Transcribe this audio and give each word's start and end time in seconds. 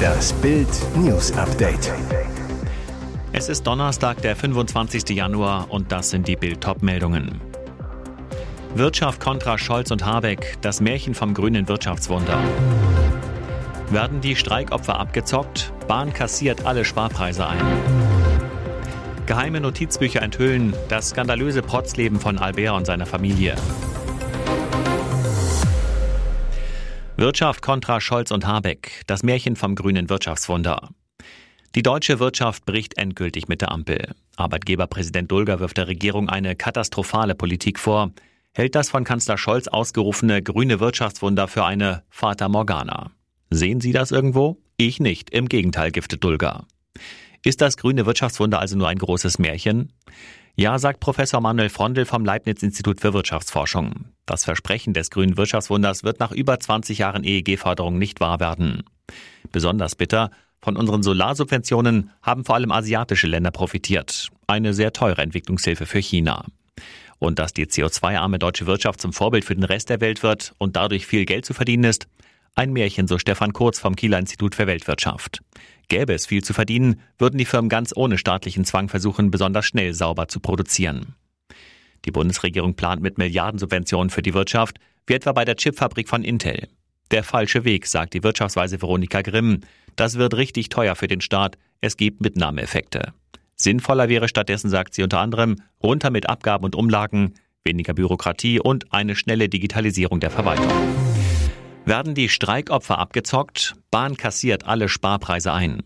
Das 0.00 0.32
Bild 0.34 0.68
News 0.96 1.32
Update. 1.32 1.92
Es 3.32 3.48
ist 3.48 3.66
Donnerstag, 3.66 4.22
der 4.22 4.34
25. 4.34 5.10
Januar 5.10 5.66
und 5.70 5.92
das 5.92 6.10
sind 6.10 6.26
die 6.26 6.36
Bild 6.36 6.66
meldungen 6.82 7.40
Wirtschaft 8.74 9.20
kontra 9.20 9.58
Scholz 9.58 9.90
und 9.90 10.04
Habeck, 10.04 10.58
das 10.60 10.80
Märchen 10.80 11.14
vom 11.14 11.34
grünen 11.34 11.68
Wirtschaftswunder. 11.68 12.38
Werden 13.90 14.20
die 14.20 14.36
Streikopfer 14.36 14.98
abgezockt? 14.98 15.72
Bahn 15.88 16.12
kassiert 16.12 16.66
alle 16.66 16.84
Sparpreise 16.84 17.46
ein. 17.46 17.58
Geheime 19.26 19.60
Notizbücher 19.60 20.22
enthüllen 20.22 20.74
das 20.88 21.10
skandalöse 21.10 21.62
Protzleben 21.62 22.20
von 22.20 22.38
Albert 22.38 22.76
und 22.76 22.86
seiner 22.86 23.06
Familie. 23.06 23.56
Wirtschaft 27.20 27.60
kontra 27.60 28.00
Scholz 28.00 28.30
und 28.30 28.46
Habeck, 28.46 29.02
das 29.06 29.22
Märchen 29.22 29.54
vom 29.54 29.74
grünen 29.74 30.08
Wirtschaftswunder. 30.08 30.88
Die 31.74 31.82
deutsche 31.82 32.18
Wirtschaft 32.18 32.64
bricht 32.64 32.96
endgültig 32.96 33.46
mit 33.46 33.60
der 33.60 33.72
Ampel. 33.72 34.14
Arbeitgeberpräsident 34.36 35.30
Dulger 35.30 35.60
wirft 35.60 35.76
der 35.76 35.86
Regierung 35.86 36.30
eine 36.30 36.56
katastrophale 36.56 37.34
Politik 37.34 37.78
vor, 37.78 38.12
hält 38.54 38.74
das 38.74 38.88
von 38.88 39.04
Kanzler 39.04 39.36
Scholz 39.36 39.68
ausgerufene 39.68 40.42
grüne 40.42 40.80
Wirtschaftswunder 40.80 41.46
für 41.46 41.66
eine 41.66 42.04
Fata 42.08 42.48
Morgana. 42.48 43.10
Sehen 43.50 43.82
Sie 43.82 43.92
das 43.92 44.12
irgendwo? 44.12 44.56
Ich 44.78 44.98
nicht, 44.98 45.28
im 45.28 45.50
Gegenteil, 45.50 45.90
giftet 45.90 46.24
Dulger. 46.24 46.64
Ist 47.44 47.60
das 47.60 47.76
grüne 47.76 48.06
Wirtschaftswunder 48.06 48.60
also 48.60 48.78
nur 48.78 48.88
ein 48.88 48.98
großes 48.98 49.38
Märchen? 49.38 49.92
Ja, 50.60 50.78
sagt 50.78 51.00
Professor 51.00 51.40
Manuel 51.40 51.70
Frondel 51.70 52.04
vom 52.04 52.22
Leibniz-Institut 52.22 53.00
für 53.00 53.14
Wirtschaftsforschung. 53.14 54.04
Das 54.26 54.44
Versprechen 54.44 54.92
des 54.92 55.08
grünen 55.08 55.38
Wirtschaftswunders 55.38 56.04
wird 56.04 56.20
nach 56.20 56.32
über 56.32 56.60
20 56.60 56.98
Jahren 56.98 57.24
EEG-Förderung 57.24 57.96
nicht 57.96 58.20
wahr 58.20 58.40
werden. 58.40 58.82
Besonders 59.52 59.94
bitter, 59.94 60.30
von 60.60 60.76
unseren 60.76 61.02
Solarsubventionen 61.02 62.10
haben 62.20 62.44
vor 62.44 62.56
allem 62.56 62.72
asiatische 62.72 63.26
Länder 63.26 63.52
profitiert. 63.52 64.28
Eine 64.48 64.74
sehr 64.74 64.92
teure 64.92 65.22
Entwicklungshilfe 65.22 65.86
für 65.86 66.00
China. 66.00 66.44
Und 67.18 67.38
dass 67.38 67.54
die 67.54 67.64
CO2-arme 67.64 68.38
deutsche 68.38 68.66
Wirtschaft 68.66 69.00
zum 69.00 69.14
Vorbild 69.14 69.46
für 69.46 69.54
den 69.54 69.64
Rest 69.64 69.88
der 69.88 70.02
Welt 70.02 70.22
wird 70.22 70.52
und 70.58 70.76
dadurch 70.76 71.06
viel 71.06 71.24
Geld 71.24 71.46
zu 71.46 71.54
verdienen 71.54 71.84
ist, 71.84 72.06
ein 72.54 72.72
Märchen, 72.72 73.08
so 73.08 73.18
Stefan 73.18 73.52
Kurz 73.52 73.78
vom 73.78 73.96
Kieler 73.96 74.18
Institut 74.18 74.54
für 74.54 74.66
Weltwirtschaft. 74.66 75.40
Gäbe 75.88 76.14
es 76.14 76.26
viel 76.26 76.44
zu 76.44 76.52
verdienen, 76.52 77.00
würden 77.18 77.38
die 77.38 77.44
Firmen 77.44 77.68
ganz 77.68 77.92
ohne 77.94 78.18
staatlichen 78.18 78.64
Zwang 78.64 78.88
versuchen, 78.88 79.30
besonders 79.30 79.66
schnell 79.66 79.94
sauber 79.94 80.28
zu 80.28 80.40
produzieren. 80.40 81.14
Die 82.04 82.10
Bundesregierung 82.10 82.74
plant 82.74 83.02
mit 83.02 83.18
Milliardensubventionen 83.18 84.10
für 84.10 84.22
die 84.22 84.34
Wirtschaft, 84.34 84.78
wie 85.06 85.14
etwa 85.14 85.32
bei 85.32 85.44
der 85.44 85.56
Chipfabrik 85.56 86.08
von 86.08 86.22
Intel. 86.22 86.68
Der 87.10 87.24
falsche 87.24 87.64
Weg, 87.64 87.86
sagt 87.86 88.14
die 88.14 88.22
Wirtschaftsweise 88.22 88.80
Veronika 88.80 89.22
Grimm. 89.22 89.60
Das 89.96 90.16
wird 90.16 90.34
richtig 90.34 90.68
teuer 90.68 90.94
für 90.94 91.08
den 91.08 91.20
Staat. 91.20 91.58
Es 91.80 91.96
gibt 91.96 92.20
Mitnahmeeffekte. 92.20 93.12
Sinnvoller 93.56 94.08
wäre 94.08 94.28
stattdessen, 94.28 94.70
sagt 94.70 94.94
sie 94.94 95.02
unter 95.02 95.18
anderem, 95.18 95.56
runter 95.82 96.10
mit 96.10 96.28
Abgaben 96.28 96.64
und 96.64 96.76
Umlagen, 96.76 97.34
weniger 97.64 97.94
Bürokratie 97.94 98.60
und 98.60 98.92
eine 98.92 99.16
schnelle 99.16 99.48
Digitalisierung 99.48 100.20
der 100.20 100.30
Verwaltung. 100.30 100.72
Werden 101.90 102.14
die 102.14 102.28
Streikopfer 102.28 102.98
abgezockt? 103.00 103.74
Bahn 103.90 104.16
kassiert 104.16 104.64
alle 104.64 104.88
Sparpreise 104.88 105.52
ein. 105.52 105.82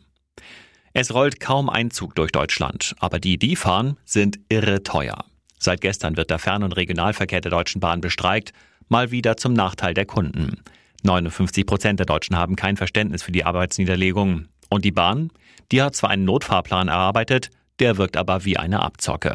Es 0.92 1.14
rollt 1.14 1.40
kaum 1.40 1.70
ein 1.70 1.90
Zug 1.90 2.14
durch 2.14 2.30
Deutschland, 2.30 2.94
aber 2.98 3.18
die, 3.18 3.38
die 3.38 3.56
fahren, 3.56 3.96
sind 4.04 4.38
irre 4.50 4.82
teuer. 4.82 5.24
Seit 5.58 5.80
gestern 5.80 6.18
wird 6.18 6.28
der 6.28 6.38
Fern- 6.38 6.62
und 6.62 6.72
Regionalverkehr 6.76 7.40
der 7.40 7.50
Deutschen 7.50 7.80
Bahn 7.80 8.02
bestreikt, 8.02 8.52
mal 8.90 9.12
wieder 9.12 9.38
zum 9.38 9.54
Nachteil 9.54 9.94
der 9.94 10.04
Kunden. 10.04 10.60
59 11.04 11.64
Prozent 11.64 12.00
der 12.00 12.06
Deutschen 12.06 12.36
haben 12.36 12.54
kein 12.54 12.76
Verständnis 12.76 13.22
für 13.22 13.32
die 13.32 13.46
Arbeitsniederlegung. 13.46 14.48
Und 14.68 14.84
die 14.84 14.92
Bahn? 14.92 15.30
Die 15.72 15.80
hat 15.80 15.96
zwar 15.96 16.10
einen 16.10 16.26
Notfahrplan 16.26 16.88
erarbeitet, 16.88 17.48
der 17.80 17.96
wirkt 17.96 18.16
aber 18.16 18.44
wie 18.44 18.56
eine 18.56 18.82
Abzocke. 18.82 19.34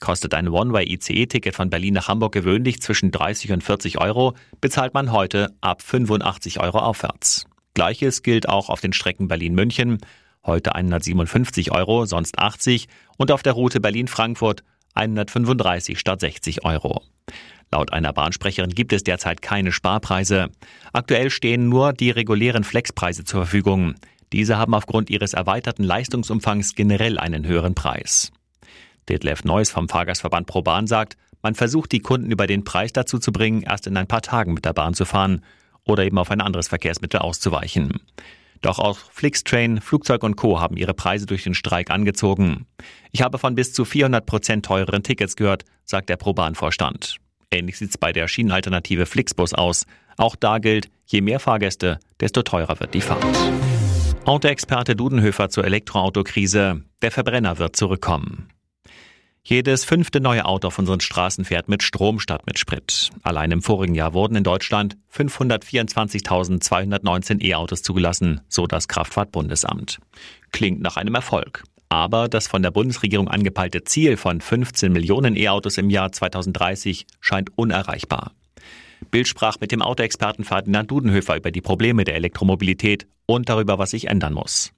Kostet 0.00 0.34
ein 0.34 0.48
One-Way-ICE-Ticket 0.48 1.54
von 1.54 1.70
Berlin 1.70 1.94
nach 1.94 2.08
Hamburg 2.08 2.32
gewöhnlich 2.32 2.80
zwischen 2.82 3.10
30 3.10 3.52
und 3.52 3.62
40 3.62 4.00
Euro, 4.00 4.34
bezahlt 4.60 4.94
man 4.94 5.12
heute 5.12 5.54
ab 5.60 5.82
85 5.82 6.60
Euro 6.60 6.78
aufwärts. 6.78 7.46
Gleiches 7.74 8.22
gilt 8.22 8.48
auch 8.48 8.68
auf 8.68 8.80
den 8.80 8.92
Strecken 8.92 9.28
Berlin-München, 9.28 9.98
heute 10.44 10.74
157 10.74 11.70
Euro, 11.70 12.04
sonst 12.04 12.38
80 12.38 12.88
und 13.16 13.30
auf 13.30 13.42
der 13.42 13.52
Route 13.52 13.80
Berlin-Frankfurt 13.80 14.62
135 14.94 15.98
statt 15.98 16.20
60 16.20 16.64
Euro. 16.64 17.02
Laut 17.70 17.92
einer 17.92 18.12
Bahnsprecherin 18.12 18.70
gibt 18.70 18.92
es 18.92 19.02
derzeit 19.02 19.40
keine 19.40 19.72
Sparpreise. 19.72 20.50
Aktuell 20.92 21.30
stehen 21.30 21.70
nur 21.70 21.94
die 21.94 22.10
regulären 22.10 22.64
Flexpreise 22.64 23.24
zur 23.24 23.42
Verfügung. 23.46 23.94
Diese 24.32 24.56
haben 24.56 24.74
aufgrund 24.74 25.10
ihres 25.10 25.34
erweiterten 25.34 25.84
Leistungsumfangs 25.84 26.74
generell 26.74 27.18
einen 27.18 27.46
höheren 27.46 27.74
Preis. 27.74 28.32
Detlef 29.08 29.44
Neuss 29.44 29.70
vom 29.70 29.88
Fahrgastverband 29.88 30.46
ProBahn 30.46 30.86
sagt, 30.86 31.16
man 31.42 31.54
versucht 31.54 31.92
die 31.92 32.00
Kunden 32.00 32.30
über 32.30 32.46
den 32.46 32.64
Preis 32.64 32.92
dazu 32.92 33.18
zu 33.18 33.32
bringen, 33.32 33.62
erst 33.62 33.86
in 33.86 33.96
ein 33.96 34.06
paar 34.06 34.22
Tagen 34.22 34.54
mit 34.54 34.64
der 34.64 34.72
Bahn 34.72 34.94
zu 34.94 35.04
fahren 35.04 35.42
oder 35.84 36.04
eben 36.04 36.18
auf 36.18 36.30
ein 36.30 36.40
anderes 36.40 36.68
Verkehrsmittel 36.68 37.20
auszuweichen. 37.20 38.00
Doch 38.60 38.78
auch 38.78 38.96
Flixtrain, 38.96 39.80
Flugzeug 39.80 40.22
und 40.22 40.36
Co. 40.36 40.60
haben 40.60 40.76
ihre 40.76 40.94
Preise 40.94 41.26
durch 41.26 41.42
den 41.42 41.54
Streik 41.54 41.90
angezogen. 41.90 42.66
Ich 43.10 43.20
habe 43.20 43.38
von 43.38 43.56
bis 43.56 43.72
zu 43.72 43.84
400 43.84 44.24
Prozent 44.24 44.64
teureren 44.64 45.02
Tickets 45.02 45.34
gehört, 45.34 45.64
sagt 45.84 46.08
der 46.08 46.16
ProBahn-Vorstand. 46.16 47.16
Ähnlich 47.50 47.76
sieht's 47.76 47.98
bei 47.98 48.12
der 48.12 48.28
Schienenalternative 48.28 49.04
Flixbus 49.04 49.52
aus. 49.52 49.84
Auch 50.16 50.36
da 50.36 50.58
gilt, 50.58 50.90
je 51.06 51.20
mehr 51.22 51.40
Fahrgäste, 51.40 51.98
desto 52.20 52.42
teurer 52.42 52.78
wird 52.78 52.94
die 52.94 53.00
Fahrt. 53.00 53.26
Autoexperte 54.24 54.94
Dudenhöfer 54.94 55.48
zur 55.48 55.64
Elektroautokrise. 55.64 56.82
Der 57.02 57.10
Verbrenner 57.10 57.58
wird 57.58 57.74
zurückkommen. 57.74 58.46
Jedes 59.42 59.84
fünfte 59.84 60.20
neue 60.20 60.44
Auto 60.44 60.68
auf 60.68 60.78
unseren 60.78 61.00
Straßen 61.00 61.44
fährt 61.44 61.68
mit 61.68 61.82
Strom 61.82 62.20
statt 62.20 62.46
mit 62.46 62.56
Sprit. 62.56 63.10
Allein 63.24 63.50
im 63.50 63.62
vorigen 63.62 63.96
Jahr 63.96 64.14
wurden 64.14 64.36
in 64.36 64.44
Deutschland 64.44 64.96
524.219 65.12 67.42
E-Autos 67.42 67.82
zugelassen, 67.82 68.42
so 68.48 68.68
das 68.68 68.86
Kraftfahrtbundesamt. 68.86 69.98
Klingt 70.52 70.80
nach 70.80 70.96
einem 70.96 71.16
Erfolg. 71.16 71.64
Aber 71.88 72.28
das 72.28 72.46
von 72.46 72.62
der 72.62 72.70
Bundesregierung 72.70 73.26
angepeilte 73.26 73.82
Ziel 73.82 74.16
von 74.16 74.40
15 74.40 74.92
Millionen 74.92 75.36
E-Autos 75.36 75.78
im 75.78 75.90
Jahr 75.90 76.12
2030 76.12 77.06
scheint 77.20 77.50
unerreichbar. 77.58 78.30
Bild 79.12 79.28
sprach 79.28 79.60
mit 79.60 79.70
dem 79.70 79.82
Autoexperten 79.82 80.44
Ferdinand 80.44 80.90
Dudenhöfer 80.90 81.36
über 81.36 81.52
die 81.52 81.60
Probleme 81.60 82.02
der 82.02 82.16
Elektromobilität 82.16 83.06
und 83.26 83.48
darüber, 83.48 83.78
was 83.78 83.90
sich 83.90 84.08
ändern 84.08 84.32
muss. 84.32 84.72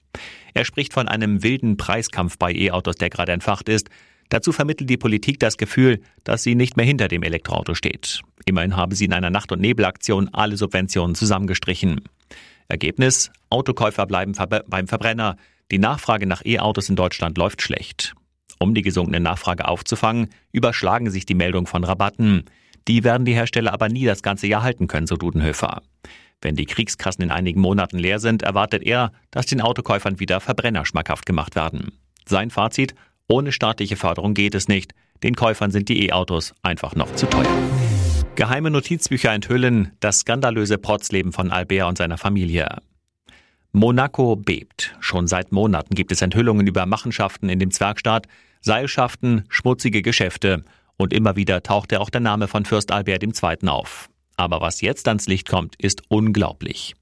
Er 0.53 0.65
spricht 0.65 0.93
von 0.93 1.07
einem 1.07 1.41
wilden 1.41 1.77
Preiskampf 1.77 2.37
bei 2.37 2.53
E-Autos, 2.53 2.95
der 2.95 3.09
gerade 3.09 3.31
entfacht 3.31 3.67
ist, 3.67 3.89
Dazu 4.29 4.51
vermittelt 4.51 4.89
die 4.89 4.97
Politik 4.97 5.39
das 5.39 5.57
Gefühl, 5.57 6.01
dass 6.23 6.43
sie 6.43 6.55
nicht 6.55 6.77
mehr 6.77 6.85
hinter 6.85 7.07
dem 7.07 7.23
Elektroauto 7.23 7.75
steht. 7.75 8.21
Immerhin 8.45 8.75
haben 8.75 8.95
sie 8.95 9.05
in 9.05 9.13
einer 9.13 9.29
Nacht- 9.29 9.51
und 9.51 9.61
Nebelaktion 9.61 10.29
alle 10.33 10.57
Subventionen 10.57 11.15
zusammengestrichen. 11.15 12.01
Ergebnis? 12.67 13.31
Autokäufer 13.49 14.05
bleiben 14.07 14.33
beim 14.67 14.87
Verbrenner. 14.87 15.37
Die 15.71 15.77
Nachfrage 15.77 16.25
nach 16.25 16.43
E-Autos 16.43 16.89
in 16.89 16.95
Deutschland 16.95 17.37
läuft 17.37 17.61
schlecht. 17.61 18.13
Um 18.57 18.73
die 18.73 18.81
gesunkene 18.81 19.19
Nachfrage 19.19 19.67
aufzufangen, 19.67 20.29
überschlagen 20.51 21.11
sich 21.11 21.25
die 21.25 21.35
Meldungen 21.35 21.67
von 21.67 21.83
Rabatten. 21.83 22.45
Die 22.87 23.03
werden 23.03 23.25
die 23.25 23.33
Hersteller 23.33 23.73
aber 23.73 23.89
nie 23.89 24.05
das 24.05 24.21
ganze 24.21 24.47
Jahr 24.47 24.61
halten 24.61 24.87
können, 24.87 25.07
so 25.07 25.15
Dudenhöfer. 25.15 25.81
Wenn 26.41 26.55
die 26.55 26.65
Kriegskassen 26.65 27.23
in 27.23 27.31
einigen 27.31 27.59
Monaten 27.59 27.97
leer 27.97 28.19
sind, 28.19 28.43
erwartet 28.43 28.83
er, 28.83 29.11
dass 29.31 29.47
den 29.47 29.61
Autokäufern 29.61 30.19
wieder 30.19 30.39
Verbrenner 30.39 30.85
schmackhaft 30.85 31.25
gemacht 31.25 31.55
werden. 31.55 31.93
Sein 32.27 32.51
Fazit, 32.51 32.93
ohne 33.27 33.51
staatliche 33.51 33.95
Förderung 33.95 34.35
geht 34.35 34.53
es 34.53 34.67
nicht. 34.67 34.93
Den 35.23 35.35
Käufern 35.35 35.71
sind 35.71 35.89
die 35.89 36.05
E-Autos 36.05 36.53
einfach 36.61 36.95
noch 36.95 37.15
zu 37.15 37.25
teuer. 37.27 37.49
Geheime 38.35 38.69
Notizbücher 38.69 39.33
enthüllen 39.33 39.93
das 39.99 40.19
skandalöse 40.19 40.77
Protzleben 40.77 41.31
von 41.31 41.51
Albert 41.51 41.87
und 41.87 41.97
seiner 41.97 42.17
Familie. 42.17 42.67
Monaco 43.71 44.35
bebt. 44.35 44.95
Schon 44.99 45.27
seit 45.27 45.51
Monaten 45.51 45.95
gibt 45.95 46.11
es 46.11 46.21
Enthüllungen 46.21 46.67
über 46.67 46.85
Machenschaften 46.85 47.49
in 47.49 47.59
dem 47.59 47.71
Zwergstaat, 47.71 48.27
Seilschaften, 48.61 49.45
schmutzige 49.49 50.01
Geschäfte 50.01 50.63
und 50.97 51.13
immer 51.13 51.35
wieder 51.35 51.63
tauchte 51.63 51.99
auch 51.99 52.09
der 52.09 52.21
Name 52.21 52.47
von 52.47 52.65
Fürst 52.65 52.91
Albert 52.91 53.23
II. 53.23 53.67
auf. 53.67 54.09
Aber 54.37 54.59
was 54.59 54.81
jetzt 54.81 55.07
ans 55.07 55.27
Licht 55.27 55.47
kommt, 55.47 55.75
ist 55.77 56.03
unglaublich. 56.09 56.93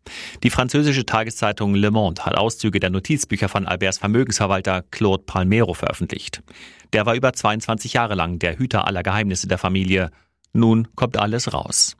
Die 0.44 0.51
französische 0.51 1.06
Tageszeitung 1.06 1.74
Le 1.74 1.90
Monde 1.90 2.24
hat 2.25 2.36
Auszüge 2.38 2.80
der 2.80 2.92
Notizbücher 2.92 3.50
von 3.50 3.66
Alberts 3.66 3.98
Vermögensverwalter 3.98 4.84
Claude 4.92 5.24
Palmero 5.24 5.74
veröffentlicht. 5.74 6.44
Der 6.94 7.06
war 7.06 7.16
über 7.16 7.34
22 7.34 7.94
Jahre 7.94 8.13
lang 8.13 8.38
der 8.38 8.60
Hüter 8.60 8.86
aller 8.86 9.01
Geheimnisse 9.01 9.48
der 9.48 9.57
Familie. 9.57 10.12
Nun 10.54 10.88
kommt 10.95 11.18
alles 11.18 11.54
raus. 11.54 11.98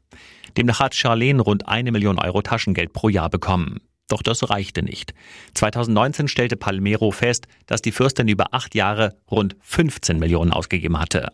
Demnach 0.56 0.80
hat 0.80 0.94
Charlene 0.94 1.42
rund 1.42 1.68
eine 1.68 1.92
Million 1.92 2.20
Euro 2.20 2.44
Taschengeld 2.44 2.94
pro 2.94 3.10
Jahr 3.10 3.32
bekommen. 3.32 3.80
Doch 4.08 4.22
das 4.22 4.48
reichte 4.52 4.84
nicht. 4.84 5.16
2019 5.56 6.28
stellte 6.28 6.58
Palmero 6.58 7.10
fest, 7.10 7.48
dass 7.66 7.82
die 7.82 7.92
Fürstin 7.92 8.28
über 8.28 8.54
acht 8.54 8.76
Jahre 8.76 9.16
rund 9.32 9.56
15 9.62 10.20
Millionen 10.20 10.52
ausgegeben 10.52 11.00
hatte. 11.00 11.32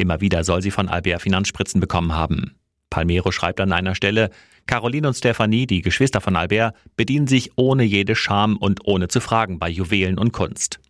Immer 0.00 0.22
wieder 0.22 0.44
soll 0.44 0.62
sie 0.62 0.70
von 0.70 0.88
Albert 0.88 1.20
Finanzspritzen 1.20 1.78
bekommen 1.78 2.14
haben. 2.14 2.54
Palmero 2.88 3.32
schreibt 3.32 3.60
an 3.60 3.70
einer 3.70 3.94
Stelle, 3.94 4.30
Caroline 4.64 5.08
und 5.08 5.14
Stefanie, 5.14 5.66
die 5.66 5.82
Geschwister 5.82 6.22
von 6.22 6.36
Albert, 6.36 6.74
bedienen 6.96 7.26
sich 7.26 7.50
ohne 7.56 7.84
jede 7.84 8.16
Scham 8.16 8.56
und 8.56 8.80
ohne 8.84 9.08
zu 9.08 9.20
fragen 9.20 9.58
bei 9.58 9.68
Juwelen 9.68 10.18
und 10.18 10.32
Kunst. 10.32 10.80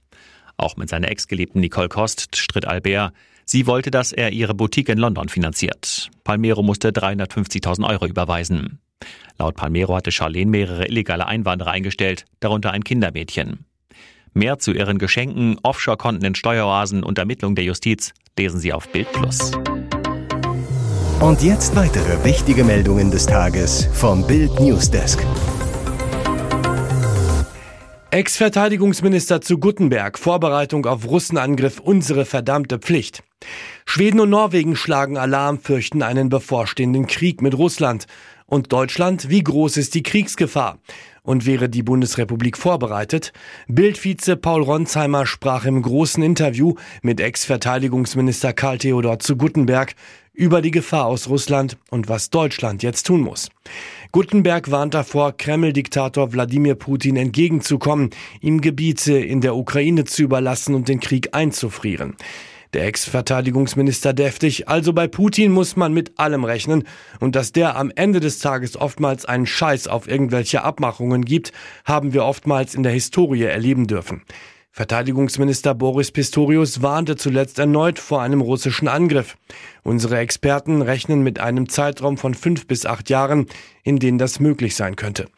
Auch 0.57 0.77
mit 0.77 0.89
seiner 0.89 1.11
Ex-Geliebten 1.11 1.61
Nicole 1.61 1.89
Kost 1.89 2.37
stritt 2.37 2.67
Albert. 2.67 3.13
Sie 3.45 3.67
wollte, 3.67 3.91
dass 3.91 4.13
er 4.13 4.31
ihre 4.31 4.55
Boutique 4.55 4.91
in 4.91 4.99
London 4.99 5.29
finanziert. 5.29 6.09
Palmero 6.23 6.63
musste 6.63 6.91
350.000 6.91 7.89
Euro 7.89 8.07
überweisen. 8.07 8.79
Laut 9.41 9.57
Palmero 9.57 9.97
hatte 9.97 10.13
Charlene 10.13 10.53
mehrere 10.53 10.87
illegale 10.87 11.27
Einwanderer 11.27 11.73
eingestellt, 11.73 12.27
darunter 12.39 12.71
ein 12.71 12.85
Kindermädchen. 12.85 13.65
Mehr 14.33 14.59
zu 14.59 14.73
ihren 14.73 14.99
Geschenken, 14.99 15.59
Offshore-Konten 15.63 16.25
in 16.25 16.35
Steueroasen 16.35 17.03
und 17.03 17.19
Ermittlungen 17.19 17.57
der 17.57 17.65
Justiz 17.65 18.13
lesen 18.39 18.61
Sie 18.61 18.73
auf 18.73 18.89
Bild 18.89 19.09
Und 21.21 21.43
jetzt 21.43 21.75
weitere 21.75 22.25
wichtige 22.25 22.63
Meldungen 22.63 23.11
des 23.11 23.27
Tages 23.27 23.89
vom 23.93 24.25
Bild 24.27 24.61
Newsdesk. 24.61 25.27
Ex-Verteidigungsminister 28.13 29.41
zu 29.41 29.59
Guttenberg, 29.59 30.19
Vorbereitung 30.19 30.87
auf 30.87 31.07
Russenangriff 31.07 31.81
unsere 31.81 32.25
verdammte 32.25 32.79
Pflicht. 32.79 33.23
Schweden 33.85 34.21
und 34.21 34.31
Norwegen 34.31 34.77
schlagen 34.77 35.17
Alarm, 35.17 35.59
fürchten 35.59 36.03
einen 36.03 36.29
bevorstehenden 36.29 37.07
Krieg 37.07 37.43
mit 37.43 37.57
Russland. 37.57 38.07
Und 38.47 38.73
Deutschland, 38.73 39.29
wie 39.29 39.43
groß 39.43 39.77
ist 39.77 39.95
die 39.95 40.03
Kriegsgefahr? 40.03 40.79
Und 41.23 41.47
wäre 41.47 41.69
die 41.69 41.83
Bundesrepublik 41.83 42.57
vorbereitet? 42.57 43.33
Bildvize 43.69 44.37
Paul 44.37 44.63
Ronsheimer 44.63 45.27
sprach 45.27 45.65
im 45.65 45.83
großen 45.83 46.23
Interview 46.23 46.75
mit 47.03 47.21
Ex-Verteidigungsminister 47.21 48.53
Karl 48.53 48.79
Theodor 48.79 49.19
zu 49.19 49.37
Guttenberg 49.37 49.95
über 50.33 50.63
die 50.63 50.71
Gefahr 50.71 51.07
aus 51.07 51.29
Russland 51.29 51.77
und 51.91 52.09
was 52.09 52.31
Deutschland 52.31 52.83
jetzt 52.83 53.07
tun 53.07 53.21
muss. 53.21 53.51
Guttenberg 54.13 54.71
warnt 54.71 54.95
davor, 54.95 55.37
Kreml-Diktator 55.37 56.33
Wladimir 56.33 56.75
Putin 56.75 57.17
entgegenzukommen, 57.17 58.11
ihm 58.41 58.61
Gebiete 58.61 59.19
in 59.19 59.41
der 59.41 59.55
Ukraine 59.55 60.05
zu 60.05 60.23
überlassen 60.23 60.75
und 60.75 60.89
den 60.89 61.01
Krieg 61.01 61.35
einzufrieren. 61.35 62.17
Der 62.73 62.87
Ex-Verteidigungsminister 62.87 64.13
deftig, 64.13 64.69
also 64.69 64.93
bei 64.93 65.09
Putin 65.09 65.51
muss 65.51 65.75
man 65.75 65.93
mit 65.93 66.21
allem 66.21 66.45
rechnen 66.45 66.85
und 67.19 67.35
dass 67.35 67.51
der 67.51 67.77
am 67.77 67.91
Ende 67.95 68.21
des 68.21 68.39
Tages 68.39 68.77
oftmals 68.77 69.25
einen 69.25 69.47
Scheiß 69.47 69.89
auf 69.89 70.07
irgendwelche 70.07 70.63
Abmachungen 70.63 71.25
gibt, 71.25 71.53
haben 71.85 72.13
wir 72.13 72.25
oftmals 72.25 72.77
in 72.77 72.85
der 72.85 72.93
Historie 72.93 73.43
erleben 73.43 73.89
dürfen. 73.89 74.23
Verteidigungsminister 74.71 75.75
Boris 75.75 76.13
Pistorius 76.13 76.81
warnte 76.81 77.17
zuletzt 77.17 77.59
erneut 77.59 77.99
vor 77.99 78.23
einem 78.23 78.41
russischen 78.41 78.87
Angriff. 78.87 79.37
Unsere 79.83 80.19
Experten 80.19 80.81
rechnen 80.81 81.25
mit 81.25 81.41
einem 81.41 81.69
Zeitraum 81.69 82.17
von 82.17 82.35
fünf 82.35 82.69
bis 82.69 82.87
acht 82.87 83.11
Jahren, 83.11 83.47
in 83.83 83.99
denen 83.99 84.19
das 84.19 84.39
möglich 84.39 84.77
sein 84.77 84.95
könnte. 84.95 85.29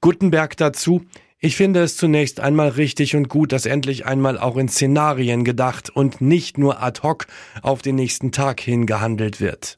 Gutenberg 0.00 0.56
dazu, 0.56 1.02
ich 1.40 1.56
finde 1.56 1.82
es 1.82 1.96
zunächst 1.96 2.40
einmal 2.40 2.70
richtig 2.70 3.14
und 3.14 3.28
gut, 3.28 3.52
dass 3.52 3.64
endlich 3.64 4.06
einmal 4.06 4.38
auch 4.38 4.56
in 4.56 4.68
Szenarien 4.68 5.44
gedacht 5.44 5.88
und 5.88 6.20
nicht 6.20 6.58
nur 6.58 6.82
ad 6.82 7.02
hoc 7.02 7.26
auf 7.62 7.80
den 7.80 7.94
nächsten 7.94 8.32
Tag 8.32 8.60
hin 8.60 8.86
gehandelt 8.86 9.40
wird. 9.40 9.76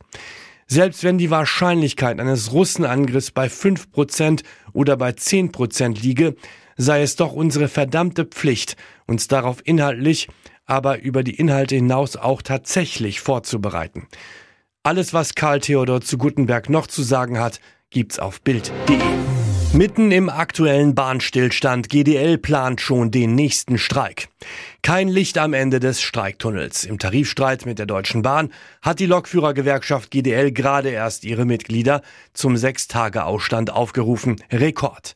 Selbst 0.67 1.05
wenn 1.05 1.19
die 1.19 1.31
Wahrscheinlichkeit 1.31 2.19
eines 2.19 2.53
Russenangriffs 2.53 3.33
bei 3.33 3.51
fünf 3.51 3.91
Prozent 3.91 4.43
oder 4.73 4.97
bei 4.97 5.13
zehn 5.13 5.53
Prozent 5.53 6.01
liege, 6.03 6.37
sei 6.77 7.03
es 7.03 7.17
doch 7.17 7.33
unsere 7.33 7.69
verdammte 7.69 8.25
Pflicht, 8.25 8.77
uns 9.07 9.29
darauf 9.29 9.59
inhaltlich, 9.65 10.29
aber 10.65 11.01
über 11.01 11.23
die 11.25 11.35
Inhalte 11.35 11.75
hinaus 11.75 12.17
auch 12.17 12.41
tatsächlich 12.41 13.21
vorzubereiten. 13.21 14.07
Alles, 14.83 15.13
was 15.13 15.35
Karl 15.35 15.61
Theodor 15.61 16.01
zu 16.01 16.17
Gutenberg 16.17 16.71
noch 16.71 16.87
zu 16.87 17.03
sagen 17.03 17.39
hat, 17.39 17.61
gibt's 17.91 18.19
auf 18.19 18.41
Bild.de. 18.41 19.40
Mitten 19.73 20.11
im 20.11 20.29
aktuellen 20.29 20.97
Bahnstillstand 20.97 21.89
GDL 21.89 22.39
plant 22.39 22.81
schon 22.81 23.13
den 23.13 23.37
nächsten 23.37 23.79
Streik. 23.79 24.29
Kein 24.83 25.07
Licht 25.07 25.39
am 25.39 25.53
Ende 25.55 25.79
des 25.79 26.03
Streiktunnels. 26.03 26.85
Im 26.85 26.99
Tarifstreit 26.99 27.67
mit 27.67 27.79
der 27.79 27.87
Deutschen 27.87 28.23
Bahn 28.23 28.53
hat 28.83 28.99
die 28.99 29.07
Lokführergewerkschaft 29.07 30.11
GDL 30.11 30.51
gerade 30.51 30.89
erst 30.89 31.23
ihre 31.23 31.45
Mitglieder 31.45 32.03
zum 32.35 32.57
Sechstage-Ausstand 32.57 33.71
aufgerufen. 33.73 34.43
Rekord. 34.51 35.15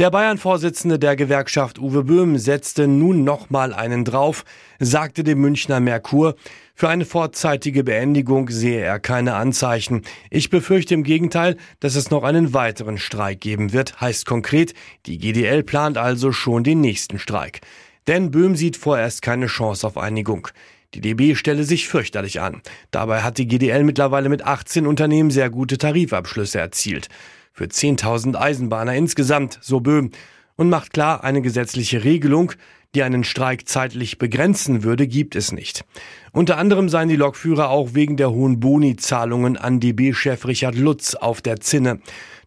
Der 0.00 0.10
Bayern-Vorsitzende 0.10 0.98
der 0.98 1.14
Gewerkschaft 1.14 1.78
Uwe 1.78 2.02
Böhm 2.02 2.36
setzte 2.36 2.88
nun 2.88 3.22
nochmal 3.22 3.72
einen 3.72 4.04
drauf, 4.04 4.44
sagte 4.80 5.22
dem 5.22 5.40
Münchner 5.40 5.78
Merkur, 5.78 6.34
für 6.74 6.88
eine 6.88 7.04
vorzeitige 7.04 7.84
Beendigung 7.84 8.48
sehe 8.50 8.80
er 8.80 8.98
keine 8.98 9.34
Anzeichen. 9.34 10.02
Ich 10.30 10.50
befürchte 10.50 10.94
im 10.94 11.04
Gegenteil, 11.04 11.56
dass 11.78 11.94
es 11.94 12.10
noch 12.10 12.24
einen 12.24 12.52
weiteren 12.52 12.98
Streik 12.98 13.40
geben 13.40 13.72
wird, 13.72 14.00
heißt 14.00 14.26
konkret, 14.26 14.74
die 15.06 15.18
GDL 15.18 15.62
plant 15.62 15.96
also 15.96 16.32
schon 16.32 16.64
den 16.64 16.80
nächsten 16.80 17.20
Streik. 17.20 17.60
Denn 18.08 18.32
Böhm 18.32 18.56
sieht 18.56 18.76
vorerst 18.76 19.22
keine 19.22 19.46
Chance 19.46 19.86
auf 19.86 19.96
Einigung. 19.96 20.48
Die 20.94 21.02
DB 21.02 21.36
stelle 21.36 21.62
sich 21.62 21.86
fürchterlich 21.86 22.40
an. 22.40 22.62
Dabei 22.90 23.22
hat 23.22 23.38
die 23.38 23.46
GDL 23.46 23.84
mittlerweile 23.84 24.28
mit 24.28 24.44
18 24.44 24.88
Unternehmen 24.88 25.30
sehr 25.30 25.50
gute 25.50 25.78
Tarifabschlüsse 25.78 26.58
erzielt 26.58 27.08
für 27.54 27.64
10.000 27.64 28.34
Eisenbahner 28.36 28.94
insgesamt, 28.94 29.58
so 29.62 29.80
Böhm, 29.80 30.10
und 30.56 30.68
macht 30.68 30.92
klar, 30.92 31.24
eine 31.24 31.40
gesetzliche 31.40 32.04
Regelung, 32.04 32.52
die 32.94 33.02
einen 33.02 33.24
Streik 33.24 33.68
zeitlich 33.68 34.18
begrenzen 34.18 34.84
würde, 34.84 35.06
gibt 35.06 35.34
es 35.34 35.52
nicht. 35.52 35.84
Unter 36.32 36.58
anderem 36.58 36.88
seien 36.88 37.08
die 37.08 37.16
Lokführer 37.16 37.70
auch 37.70 37.94
wegen 37.94 38.16
der 38.16 38.30
hohen 38.30 38.60
Boni-Zahlungen 38.60 39.56
an 39.56 39.80
DB-Chef 39.80 40.46
Richard 40.46 40.76
Lutz 40.76 41.14
auf 41.14 41.42
der 41.42 41.60
Zinne. 41.60 42.00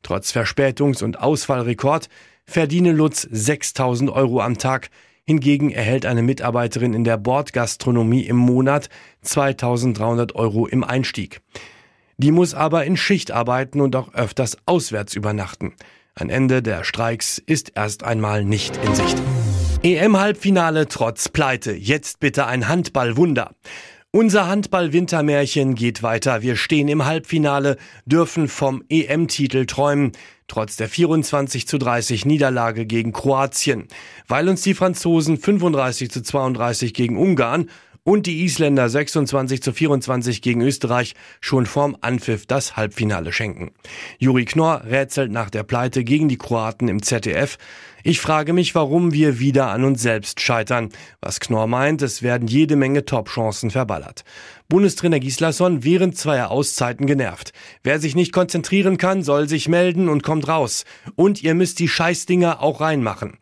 Trotz 0.04 0.32
Verspätungs- 0.34 1.04
und 1.04 1.20
Ausfallrekord 1.20 2.08
verdiene 2.46 2.92
Lutz 2.92 3.26
6.000 3.26 4.12
Euro 4.12 4.42
am 4.42 4.58
Tag. 4.58 4.90
Hingegen 5.26 5.72
erhält 5.72 6.06
eine 6.06 6.22
Mitarbeiterin 6.22 6.94
in 6.94 7.04
der 7.04 7.18
Bordgastronomie 7.18 8.26
im 8.26 8.38
Monat 8.38 8.90
2.300 9.26 10.36
Euro 10.36 10.68
im 10.68 10.86
Einstieg. 10.86 11.42
Die 12.20 12.32
muss 12.32 12.56
aber 12.56 12.84
in 12.86 12.98
Schicht 12.98 13.30
arbeiten 13.30 13.80
und 13.80 13.96
auch 13.96 14.12
öfters 14.16 14.58
auswärts 14.66 15.14
übernachten. 15.16 15.76
Ein 16.16 16.32
Ende 16.32 16.64
der 16.64 16.84
Streiks 16.84 17.38
ist 17.38 17.74
erst 17.76 18.04
einmal 18.04 18.44
nicht 18.44 18.76
in 18.78 18.96
Sicht. 18.96 19.22
EM-Halbfinale 19.84 20.88
trotz 20.88 21.30
Pleite. 21.30 21.74
Jetzt 21.74 22.20
bitte 22.20 22.48
ein 22.48 22.68
Handballwunder. 22.68 23.52
Unser 24.10 24.48
Handball-Wintermärchen 24.48 25.76
geht 25.76 26.02
weiter. 26.02 26.42
Wir 26.42 26.56
stehen 26.56 26.88
im 26.88 27.06
Halbfinale, 27.06 27.78
dürfen 28.06 28.48
vom 28.48 28.84
EM-Titel 28.90 29.68
träumen, 29.68 30.14
trotz 30.48 30.76
der 30.76 30.90
24 30.90 31.68
zu 31.68 31.78
30 31.78 32.26
Niederlage 32.26 32.88
gegen 32.88 33.14
Kroatien. 33.14 33.88
Weil 34.28 34.50
uns 34.50 34.64
die 34.64 34.74
Franzosen 34.74 35.38
35 35.38 36.10
zu 36.10 36.24
32 36.24 36.96
gegen 36.96 37.16
Ungarn 37.16 37.70
und 38.08 38.26
die 38.26 38.46
Isländer 38.46 38.88
26 38.88 39.62
zu 39.62 39.74
24 39.74 40.42
gegen 40.42 40.62
Österreich 40.62 41.14
schon 41.42 41.66
vorm 41.66 41.98
Anpfiff 42.00 42.46
das 42.46 42.78
Halbfinale 42.78 43.34
schenken. 43.34 43.72
Juri 44.18 44.46
Knorr 44.46 44.86
rätselt 44.86 45.30
nach 45.30 45.50
der 45.50 45.64
Pleite 45.64 46.06
gegen 46.06 46.30
die 46.30 46.38
Kroaten 46.38 46.88
im 46.88 47.02
ZDF. 47.02 47.58
Ich 48.06 48.22
frage 48.22 48.54
mich, 48.54 48.74
warum 48.76 49.12
wir 49.12 49.40
wieder 49.40 49.72
an 49.72 49.84
uns 49.84 50.02
selbst 50.02 50.40
scheitern. 50.40 50.88
Was 51.20 51.42
Knorr 51.42 51.68
meint, 51.68 52.02
es 52.02 52.24
werden 52.24 52.48
jede 52.48 52.78
Menge 52.78 53.04
Top-Chancen 53.04 53.72
verballert. 53.72 54.24
Bundestrainer 54.70 55.20
Gislason 55.20 55.84
während 55.84 56.18
zweier 56.18 56.50
Auszeiten 56.50 57.08
genervt. 57.08 57.52
Wer 57.84 58.00
sich 58.00 58.16
nicht 58.16 58.32
konzentrieren 58.32 58.98
kann, 58.98 59.22
soll 59.22 59.50
sich 59.50 59.68
melden 59.68 60.08
und 60.08 60.24
kommt 60.24 60.48
raus. 60.48 60.86
Und 61.16 61.44
ihr 61.44 61.56
müsst 61.56 61.80
die 61.80 61.90
Scheißdinger 61.90 62.62
auch 62.62 62.80
reinmachen. 62.80 63.38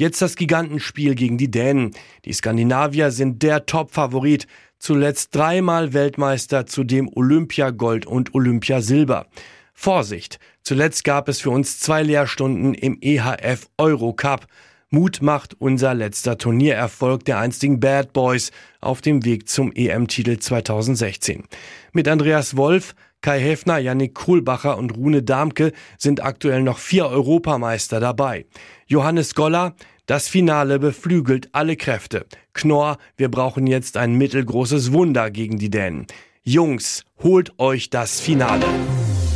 Jetzt 0.00 0.22
das 0.22 0.34
Gigantenspiel 0.34 1.14
gegen 1.14 1.36
die 1.36 1.50
Dänen. 1.50 1.90
Die 2.24 2.32
Skandinavier 2.32 3.10
sind 3.10 3.42
der 3.42 3.66
Top-Favorit. 3.66 4.46
Zuletzt 4.78 5.34
dreimal 5.34 5.92
Weltmeister, 5.92 6.64
zudem 6.64 7.10
Olympiagold 7.14 8.06
und 8.06 8.34
Olympiasilber. 8.34 9.26
Vorsicht! 9.74 10.38
Zuletzt 10.62 11.04
gab 11.04 11.28
es 11.28 11.42
für 11.42 11.50
uns 11.50 11.80
zwei 11.80 12.02
Lehrstunden 12.02 12.72
im 12.72 12.96
EHF 13.02 13.68
Eurocup. 13.76 14.46
Mut 14.88 15.20
macht 15.20 15.54
unser 15.58 15.92
letzter 15.92 16.38
Turniererfolg 16.38 17.26
der 17.26 17.38
einstigen 17.38 17.78
Bad 17.78 18.14
Boys 18.14 18.52
auf 18.80 19.02
dem 19.02 19.26
Weg 19.26 19.50
zum 19.50 19.70
EM-Titel 19.70 20.38
2016. 20.38 21.44
Mit 21.92 22.08
Andreas 22.08 22.56
Wolf, 22.56 22.94
Kai 23.22 23.38
Häfner, 23.38 23.78
Yannick 23.78 24.14
Kohlbacher 24.14 24.78
und 24.78 24.96
Rune 24.96 25.22
Damke 25.22 25.72
sind 25.98 26.22
aktuell 26.22 26.62
noch 26.62 26.78
vier 26.78 27.06
Europameister 27.06 28.00
dabei. 28.00 28.46
Johannes 28.86 29.34
Goller, 29.34 29.74
das 30.06 30.26
Finale 30.26 30.78
beflügelt 30.78 31.50
alle 31.52 31.76
Kräfte. 31.76 32.26
Knorr, 32.54 32.96
wir 33.16 33.30
brauchen 33.30 33.66
jetzt 33.66 33.98
ein 33.98 34.14
mittelgroßes 34.14 34.92
Wunder 34.92 35.30
gegen 35.30 35.58
die 35.58 35.70
Dänen. 35.70 36.06
Jungs, 36.42 37.04
holt 37.22 37.58
euch 37.58 37.90
das 37.90 38.20
Finale. 38.20 38.64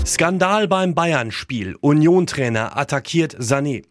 Skandal 0.07 0.69
beim 0.69 0.95
Bayern-Spiel. 0.95 1.77
Union-Trainer 1.81 2.77
attackiert 2.77 3.39
Sané. 3.39 3.85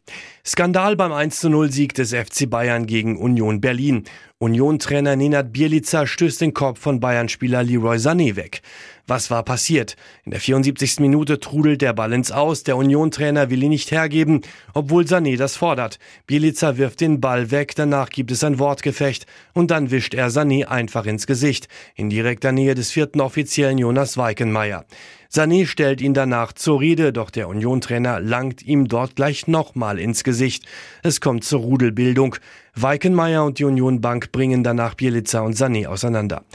Skandal 0.45 0.95
beim 0.95 1.11
1-0-Sieg 1.11 1.95
des 1.95 2.13
FC 2.13 2.47
Bayern 2.47 2.85
gegen 2.85 3.17
Union 3.17 3.61
Berlin. 3.61 4.03
Union-Trainer 4.37 5.15
Nenad 5.15 5.51
Bielica 5.53 6.05
stößt 6.05 6.41
den 6.41 6.53
Korb 6.53 6.77
von 6.77 6.99
Bayern-Spieler 6.99 7.63
Leroy 7.63 7.97
Sané 7.97 8.35
weg. 8.35 8.61
Was 9.05 9.29
war 9.29 9.43
passiert? 9.43 9.97
In 10.23 10.31
der 10.31 10.39
74. 10.39 11.01
Minute 11.01 11.37
trudelt 11.41 11.81
der 11.81 11.91
Ball 11.91 12.13
ins 12.13 12.31
Aus. 12.31 12.63
Der 12.63 12.77
Union-Trainer 12.77 13.49
will 13.49 13.61
ihn 13.61 13.71
nicht 13.71 13.91
hergeben, 13.91 14.43
obwohl 14.73 15.03
Sané 15.03 15.35
das 15.35 15.57
fordert. 15.57 15.99
Bielica 16.25 16.77
wirft 16.77 17.01
den 17.01 17.19
Ball 17.19 17.51
weg. 17.51 17.75
Danach 17.75 18.09
gibt 18.09 18.31
es 18.31 18.45
ein 18.45 18.59
Wortgefecht. 18.59 19.25
Und 19.51 19.71
dann 19.71 19.91
wischt 19.91 20.13
er 20.13 20.29
Sané 20.29 20.67
einfach 20.67 21.05
ins 21.05 21.27
Gesicht. 21.27 21.67
In 21.95 22.09
direkter 22.09 22.53
Nähe 22.53 22.75
des 22.75 22.91
vierten 22.91 23.19
Offiziellen 23.19 23.77
Jonas 23.77 24.15
Weikenmeier. 24.15 24.85
Sané 25.29 25.65
stellt 25.65 25.99
ihn 25.99 26.13
danach 26.13 26.53
zur 26.53 26.79
Rede, 26.79 27.11
doch 27.11 27.31
der 27.31 27.49
Union-Trainer 27.49 28.19
langt 28.19 28.61
ihm 28.61 28.87
dort 28.87 29.15
gleich 29.15 29.47
nochmal 29.47 29.97
ins 29.97 30.23
Gesicht. 30.23 30.65
Es 31.01 31.21
kommt 31.21 31.43
zur 31.43 31.61
Rudelbildung. 31.61 32.35
Weikenmeier 32.75 33.43
und 33.43 33.57
die 33.57 33.65
Union 33.65 33.99
Bank 33.99 34.31
bringen 34.31 34.63
danach 34.63 34.93
Bielica 34.93 35.41
und 35.41 35.55
Sané 35.55 35.87
auseinander. 35.87 36.45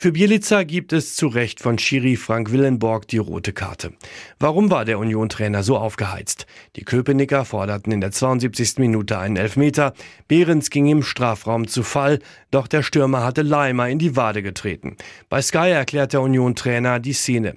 Für 0.00 0.12
Bielica 0.12 0.62
gibt 0.62 0.92
es 0.92 1.16
zu 1.16 1.26
Recht 1.26 1.58
von 1.58 1.76
Schiri 1.76 2.14
Frank 2.14 2.52
Willenborg 2.52 3.08
die 3.08 3.18
rote 3.18 3.52
Karte. 3.52 3.92
Warum 4.38 4.70
war 4.70 4.84
der 4.84 5.00
Union-Trainer 5.00 5.64
so 5.64 5.76
aufgeheizt? 5.76 6.46
Die 6.76 6.84
Köpenicker 6.84 7.44
forderten 7.44 7.90
in 7.90 8.00
der 8.00 8.12
72. 8.12 8.78
Minute 8.78 9.18
einen 9.18 9.34
Elfmeter. 9.34 9.94
Behrens 10.28 10.70
ging 10.70 10.86
im 10.86 11.02
Strafraum 11.02 11.66
zu 11.66 11.82
Fall, 11.82 12.20
doch 12.52 12.68
der 12.68 12.84
Stürmer 12.84 13.24
hatte 13.24 13.42
Leimer 13.42 13.88
in 13.88 13.98
die 13.98 14.14
Wade 14.14 14.44
getreten. 14.44 14.96
Bei 15.28 15.42
Sky 15.42 15.70
erklärt 15.70 16.12
der 16.12 16.22
Union-Trainer 16.22 17.00
die 17.00 17.12
Szene. 17.12 17.56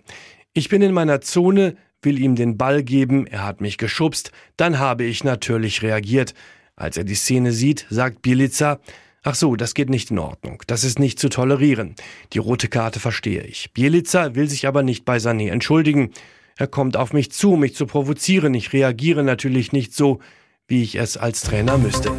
Ich 0.53 0.67
bin 0.67 0.81
in 0.81 0.93
meiner 0.95 1.21
Zone, 1.21 1.75
will 2.01 2.19
ihm 2.19 2.36
den 2.36 2.57
Ball 2.57 2.81
geben, 2.81 3.27
er 3.27 3.45
hat 3.45 3.62
mich 3.62 3.77
geschubst, 3.77 4.31
dann 4.57 4.79
habe 4.79 5.03
ich 5.03 5.24
natürlich 5.24 5.83
reagiert. 5.83 6.33
Als 6.75 6.98
er 6.98 7.03
die 7.03 7.13
Szene 7.13 7.51
sieht, 7.51 7.86
sagt 7.91 8.24
Bielica, 8.24 8.79
Ach 9.24 9.36
so, 9.36 9.56
das 9.56 9.75
geht 9.75 9.90
nicht 9.90 10.10
in 10.10 10.18
Ordnung. 10.18 10.63
Das 10.66 10.84
ist 10.84 10.98
nicht 10.98 11.20
zu 11.20 11.30
tolerieren. 11.30 11.96
Die 12.34 12.40
rote 12.40 12.68
Karte 12.68 13.00
verstehe 13.00 13.44
ich. 13.44 13.72
Bielica 13.72 14.34
will 14.34 14.50
sich 14.50 14.68
aber 14.68 14.82
nicht 14.82 15.06
bei 15.06 15.18
Sané 15.18 15.51
entschuldigen. 15.51 16.12
Er 16.58 16.68
kommt 16.68 16.98
auf 16.98 17.13
mich 17.13 17.32
zu, 17.32 17.56
mich 17.56 17.75
zu 17.75 17.86
provozieren. 17.86 18.56
Ich 18.56 18.74
reagiere 18.74 19.24
natürlich 19.24 19.74
nicht 19.74 19.94
so, 19.94 20.20
wie 20.68 20.82
ich 20.82 20.96
es 20.96 21.18
als 21.18 21.42
Trainer 21.42 21.78
müsste. 21.78 22.12